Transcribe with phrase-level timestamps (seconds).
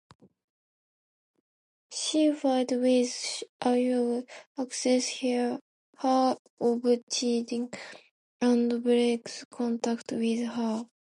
[1.93, 3.13] She fights with
[3.63, 5.59] Aishwarya and accuses her
[6.01, 6.39] of
[7.11, 7.71] cheating
[8.41, 10.85] and breaks contact with her.